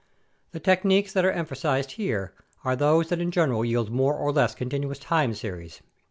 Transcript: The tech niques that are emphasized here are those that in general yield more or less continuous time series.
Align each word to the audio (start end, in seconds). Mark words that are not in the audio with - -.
The 0.51 0.59
tech 0.59 0.81
niques 0.81 1.13
that 1.13 1.25
are 1.25 1.31
emphasized 1.31 1.91
here 1.91 2.33
are 2.65 2.75
those 2.75 3.09
that 3.09 3.21
in 3.21 3.29
general 3.29 3.63
yield 3.63 3.91
more 3.91 4.15
or 4.15 4.31
less 4.31 4.55
continuous 4.55 4.97
time 4.97 5.35
series. 5.35 5.83